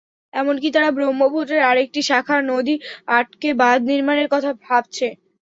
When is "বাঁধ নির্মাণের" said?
3.61-4.27